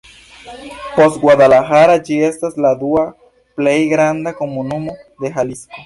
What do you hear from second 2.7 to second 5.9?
dua plej granda komunumo de Jalisco.